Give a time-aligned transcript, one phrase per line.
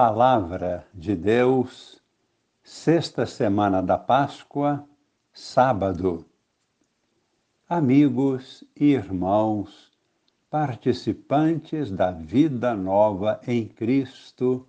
[0.00, 2.00] Palavra de Deus,
[2.62, 4.84] sexta semana da Páscoa,
[5.32, 6.24] sábado.
[7.68, 9.90] Amigos e irmãos,
[10.48, 14.64] participantes da vida nova em Cristo,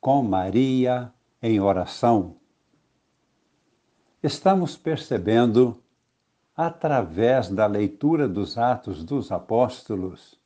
[0.00, 1.12] com Maria
[1.42, 2.36] em oração.
[4.22, 5.78] Estamos percebendo,
[6.56, 10.40] através da leitura dos Atos dos Apóstolos,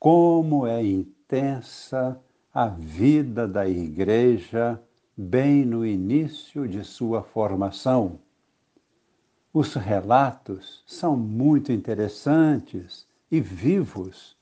[0.00, 2.20] como é intensa
[2.52, 4.82] a vida da Igreja
[5.16, 8.18] bem no início de sua formação.
[9.52, 14.36] Os relatos são muito interessantes e vivos,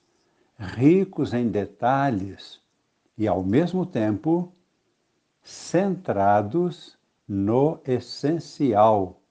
[0.57, 2.59] ricos em detalhes
[3.15, 4.51] e, ao mesmo tempo,
[5.43, 6.97] centrados
[7.27, 9.21] no essencial.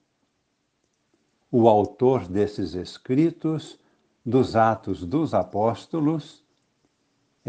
[1.50, 3.78] O autor desses escritos,
[4.24, 6.44] dos Atos dos Apóstolos,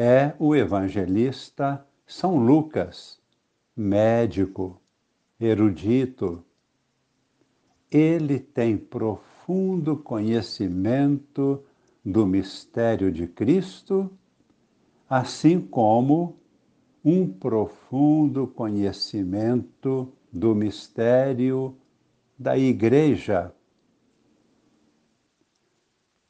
[0.02, 3.20] é o evangelista São Lucas,
[3.76, 4.82] médico,
[5.38, 6.42] erudito.
[7.92, 11.62] Ele tem profundo conhecimento
[12.06, 14.10] do mistério de Cristo,
[15.10, 16.38] assim como
[17.04, 21.76] um profundo conhecimento do mistério
[22.38, 23.54] da Igreja.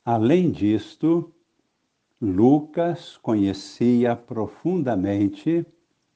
[0.03, 1.31] Além disto,
[2.21, 5.65] Lucas conhecia profundamente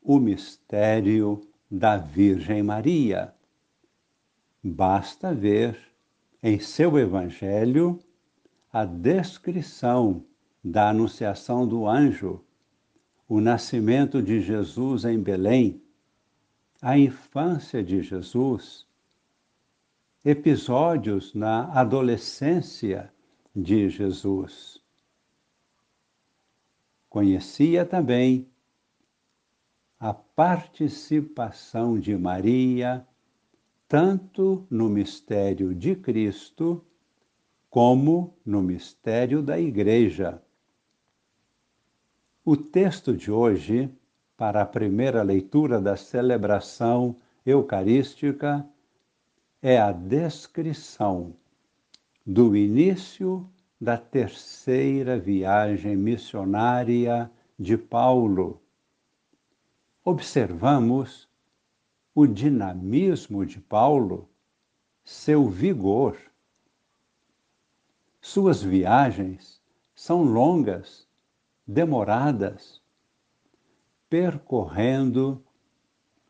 [0.01, 1.39] o mistério
[1.71, 3.33] da Virgem Maria.
[4.61, 5.79] Basta ver
[6.41, 7.97] em seu Evangelho
[8.71, 10.25] a descrição
[10.61, 12.43] da anunciação do anjo,
[13.25, 15.81] o nascimento de Jesus em Belém,
[16.81, 18.85] a infância de Jesus,
[20.25, 23.09] episódios na adolescência
[23.55, 24.83] de Jesus
[27.14, 28.50] Conhecia também
[30.00, 33.05] a participação de Maria
[33.88, 36.83] tanto no mistério de Cristo
[37.70, 40.42] como no mistério da Igreja.
[42.43, 43.95] O texto de hoje,
[44.36, 48.67] para a primeira leitura da celebração eucarística,
[49.61, 51.36] é a descrição
[52.26, 53.48] do início
[53.83, 57.30] da terceira viagem missionária
[57.60, 58.61] de Paulo.
[60.05, 61.27] Observamos
[62.16, 64.30] o dinamismo de Paulo,
[65.04, 66.17] seu vigor.
[68.22, 69.61] Suas viagens
[69.93, 71.05] são longas,
[71.67, 72.82] demoradas,
[74.10, 75.43] percorrendo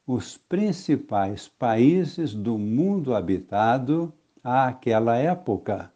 [0.07, 4.11] os principais países do mundo habitado
[4.43, 5.92] àquela época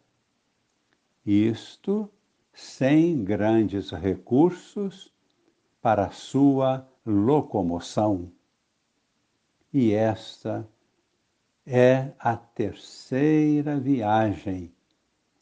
[1.30, 2.10] isto
[2.54, 5.12] sem grandes recursos
[5.82, 8.32] para sua locomoção.
[9.70, 10.66] E esta
[11.66, 14.72] é a terceira viagem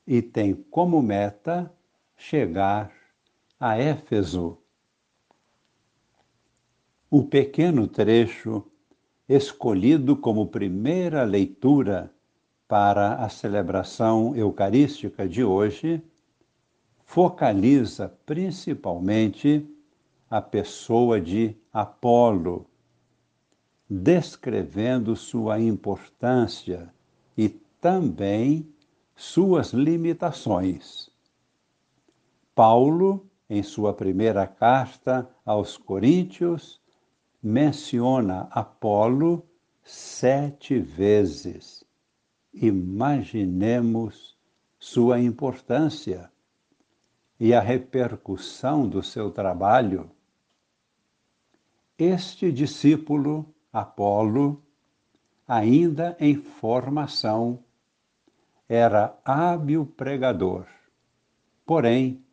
[0.05, 1.73] e tem como meta
[2.17, 2.93] chegar
[3.61, 4.59] a Éfeso.
[7.09, 8.69] O pequeno trecho
[9.29, 12.13] escolhido como primeira leitura
[12.69, 16.03] para a celebração eucarística de hoje
[17.05, 19.65] focaliza principalmente
[20.29, 22.67] a pessoa de Apolo,
[23.89, 26.93] descrevendo sua importância
[27.39, 28.69] e também
[29.15, 31.09] suas limitações.
[32.53, 36.81] Paulo, em sua primeira carta aos Coríntios,
[37.41, 39.47] menciona Apolo
[39.85, 41.86] sete vezes
[42.57, 44.37] imaginemos
[44.79, 46.31] sua importância
[47.39, 50.11] e a repercussão do seu trabalho.
[51.99, 54.63] Este discípulo, Apolo,
[55.47, 57.63] ainda em formação,
[58.69, 60.67] era hábil pregador,
[61.65, 62.25] porém,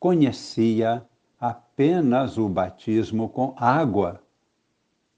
[0.00, 1.06] conhecia
[1.38, 4.22] apenas o batismo com água,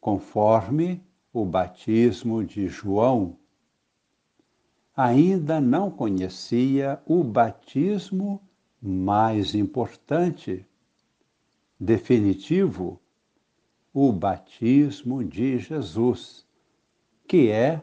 [0.01, 3.38] conforme o batismo de João
[4.99, 8.43] ainda não conhecia o batismo
[8.83, 10.67] mais importante,
[11.79, 13.01] definitivo,
[13.95, 16.45] o batismo de Jesus,
[17.29, 17.81] que é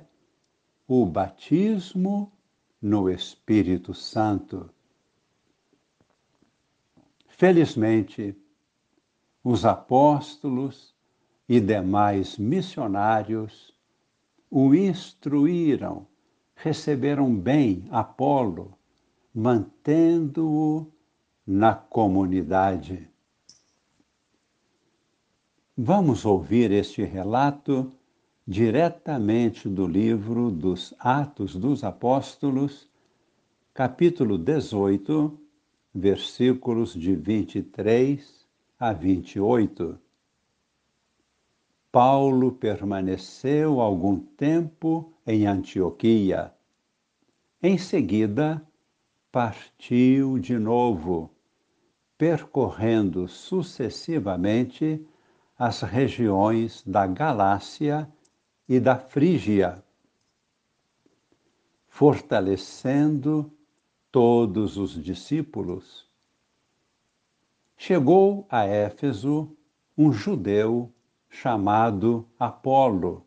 [0.85, 2.33] o batismo
[2.81, 4.69] no Espírito Santo.
[7.29, 8.35] Felizmente,
[9.41, 10.93] os apóstolos
[11.47, 13.73] e demais missionários
[14.51, 16.05] o instruíram
[16.65, 18.73] receberam bem Apolo,
[19.31, 20.91] mantendo-o
[21.45, 23.07] na comunidade.
[25.77, 27.91] Vamos ouvir este relato
[28.47, 32.89] diretamente do livro dos Atos dos Apóstolos,
[33.71, 35.39] capítulo 18,
[35.93, 38.43] versículos de 23
[38.79, 39.99] a 28.
[41.91, 46.54] Paulo permaneceu algum tempo em Antioquia.
[47.67, 48.63] Em seguida,
[49.31, 51.31] partiu de novo,
[52.15, 55.03] percorrendo sucessivamente
[55.57, 58.07] as regiões da Galácia
[58.69, 59.83] e da Frígia,
[61.87, 63.51] fortalecendo
[64.11, 66.07] todos os discípulos.
[67.75, 69.57] Chegou a Éfeso
[69.97, 70.93] um judeu
[71.31, 73.25] chamado Apolo,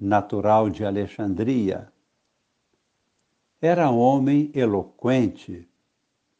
[0.00, 1.91] natural de Alexandria.
[3.64, 5.68] Era homem eloquente,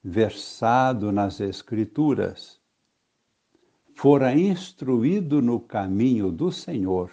[0.03, 2.61] versado nas Escrituras.
[3.95, 7.13] Fora instruído no caminho do Senhor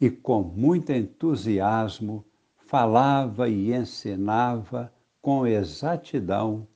[0.00, 2.24] e com muito entusiasmo
[2.56, 6.66] falava e ensinava com exatidão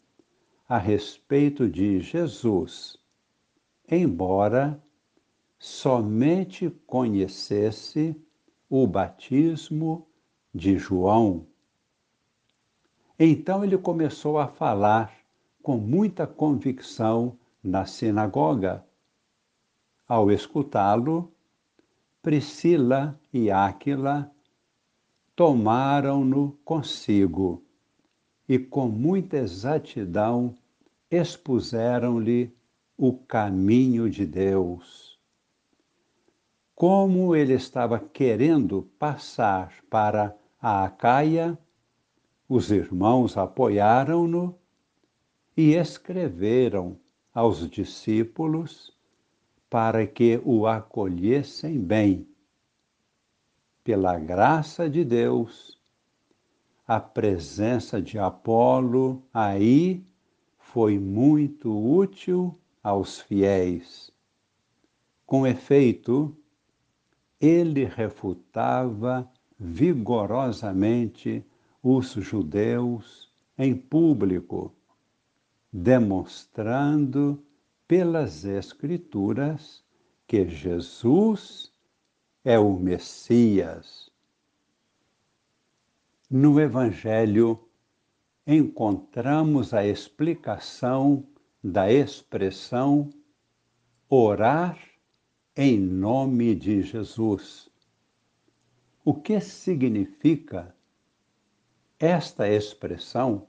[0.69, 3.01] a respeito de Jesus,
[3.91, 4.81] embora
[5.59, 8.15] somente conhecesse
[8.71, 10.07] o batismo
[10.55, 11.45] de João.
[13.19, 15.13] Então ele começou a falar
[15.63, 18.85] com muita convicção na sinagoga.
[20.07, 21.33] Ao escutá-lo,
[22.23, 24.31] Priscila e Áquila
[25.35, 27.63] tomaram-no consigo
[28.49, 30.55] e, com muita exatidão,
[31.11, 32.53] expuseram-lhe
[32.97, 35.19] o caminho de Deus.
[36.75, 41.59] Como ele estava querendo passar para a Acaia,
[42.49, 44.59] os irmãos apoiaram-no
[45.57, 46.99] e escreveram
[47.35, 48.97] aos discípulos
[49.69, 52.27] para que o acolhessem bem.
[53.85, 55.79] Pela graça de Deus,
[56.87, 60.03] a presença de Apolo aí
[60.59, 64.11] foi muito útil aos fiéis.
[65.27, 66.35] Com efeito,
[67.39, 71.45] ele refutava vigorosamente
[71.91, 74.75] os judeus em público,
[75.73, 77.43] demonstrando
[77.87, 79.83] pelas Escrituras
[80.27, 81.73] que Jesus
[82.45, 84.11] é o Messias.
[86.31, 87.59] No Evangelho,
[88.47, 91.27] encontramos a explicação
[91.65, 93.09] da expressão
[94.11, 94.79] orar
[95.57, 97.71] em nome de Jesus.
[99.03, 100.77] O que significa
[101.99, 103.47] esta expressão?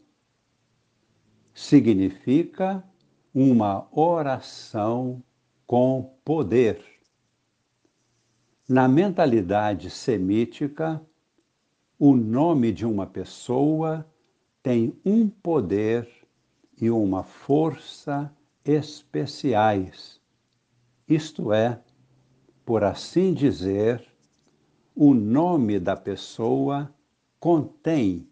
[1.53, 2.83] Significa
[3.33, 5.21] uma oração
[5.67, 6.83] com poder.
[8.67, 11.01] Na mentalidade semítica,
[11.97, 14.05] o nome de uma pessoa
[14.63, 16.07] tem um poder
[16.81, 20.19] e uma força especiais.
[21.07, 21.81] Isto é,
[22.65, 24.07] por assim dizer,
[24.95, 26.93] o nome da pessoa
[27.39, 28.28] contém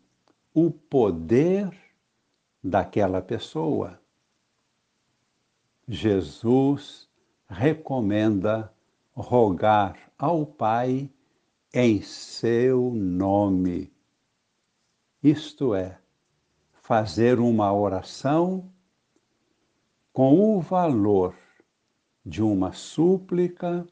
[0.59, 1.69] o poder
[2.63, 4.01] daquela pessoa.
[5.87, 7.07] Jesus
[7.47, 8.73] recomenda
[9.13, 11.11] rogar ao Pai
[11.71, 13.93] em seu nome.
[15.21, 15.99] Isto é,
[16.73, 18.67] fazer uma oração
[20.11, 21.35] com o valor
[22.25, 23.87] de uma súplica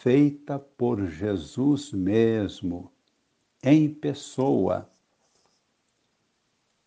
[0.00, 2.90] feita por Jesus mesmo,
[3.62, 4.92] em pessoa.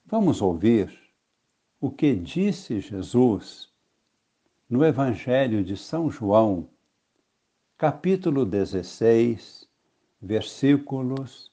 [0.09, 0.97] Vamos ouvir
[1.81, 3.69] o que disse Jesus
[4.69, 6.69] no Evangelho de São João,
[7.77, 9.67] capítulo 16,
[10.21, 11.51] versículos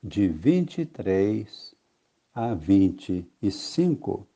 [0.00, 1.74] de 23
[2.32, 4.28] a 25.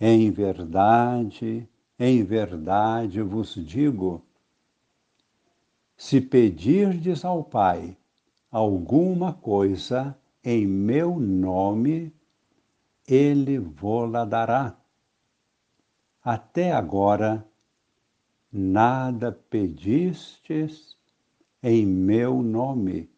[0.00, 4.24] Em verdade, em verdade vos digo,
[5.94, 7.98] se pedirdes ao Pai
[8.50, 12.12] alguma coisa em meu nome,
[13.06, 14.76] ele vô-la dará.
[16.22, 17.46] Até agora
[18.50, 20.96] nada pedistes
[21.62, 23.10] em meu nome.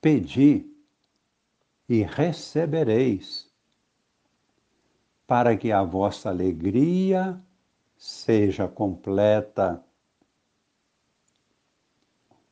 [0.00, 0.70] Pedi
[1.88, 3.50] e recebereis,
[5.26, 7.42] para que a vossa alegria
[7.96, 9.82] seja completa.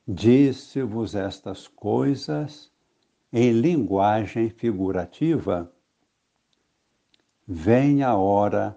[0.09, 2.73] Disse-vos estas coisas
[3.39, 5.71] em linguagem figurativa.
[7.47, 8.75] Vem a hora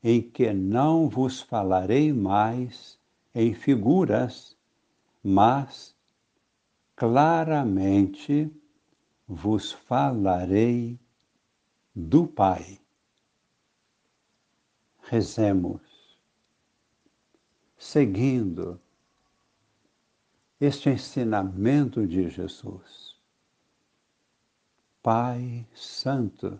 [0.00, 2.96] em que não vos falarei mais
[3.34, 4.56] em figuras,
[5.24, 5.92] mas
[6.94, 8.48] claramente
[9.26, 10.96] vos falarei
[11.92, 12.80] do Pai.
[15.02, 15.82] Rezemos,
[17.76, 18.80] seguindo
[20.60, 23.03] este ensinamento de Jesus.
[25.04, 26.58] Pai Santo,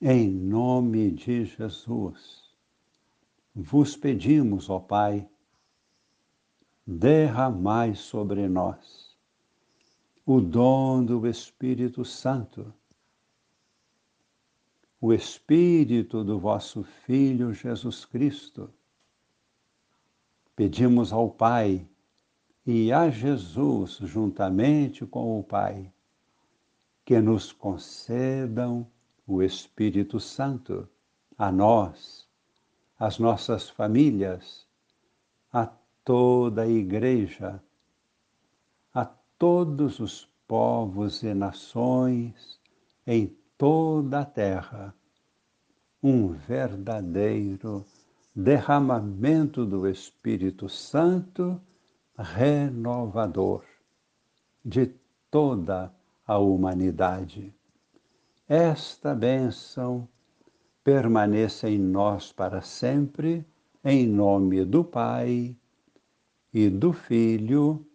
[0.00, 2.56] em nome de Jesus,
[3.54, 5.28] vos pedimos, ó Pai,
[6.86, 9.14] derramai sobre nós
[10.24, 12.72] o dom do Espírito Santo,
[14.98, 18.72] o Espírito do vosso Filho Jesus Cristo.
[20.56, 21.86] Pedimos ao Pai
[22.64, 25.92] e a Jesus, juntamente com o Pai,
[27.06, 28.84] que nos concedam
[29.24, 30.88] o Espírito Santo
[31.38, 32.28] a nós,
[32.98, 34.66] às nossas famílias,
[35.52, 35.70] a
[36.04, 37.62] toda a Igreja,
[38.92, 39.04] a
[39.38, 42.58] todos os povos e nações
[43.06, 44.92] em toda a terra,
[46.02, 47.86] um verdadeiro
[48.34, 51.60] derramamento do Espírito Santo
[52.18, 53.62] renovador
[54.64, 54.92] de
[55.30, 55.94] toda
[56.26, 57.54] a humanidade.
[58.48, 60.08] Esta bênção
[60.82, 63.44] permaneça em nós para sempre,
[63.84, 65.56] em nome do Pai
[66.52, 67.86] e do Filho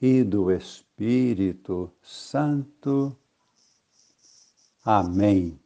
[0.00, 3.16] e do Espírito Santo.
[4.84, 5.63] Amém.